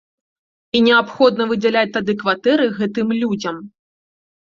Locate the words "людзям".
3.23-3.65